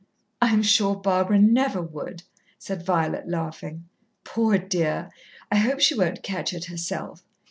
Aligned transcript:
"I'm 0.41 0.63
sure 0.63 0.95
Barbara 0.95 1.37
never 1.37 1.79
would," 1.79 2.23
said 2.57 2.83
Violet, 2.83 3.27
laughing. 3.29 3.85
"Poor 4.23 4.57
dear, 4.57 5.11
I 5.51 5.57
hope 5.57 5.79
she 5.79 5.93
won't 5.95 6.23
catch 6.23 6.53
it 6.55 6.65
herself. 6.65 7.23